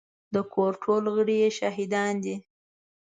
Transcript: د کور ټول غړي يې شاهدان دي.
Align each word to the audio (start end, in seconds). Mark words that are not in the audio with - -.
د 0.33 0.35
کور 0.53 0.71
ټول 0.83 1.03
غړي 1.15 1.35
يې 1.43 1.49
شاهدان 1.59 2.13
دي. 2.23 2.35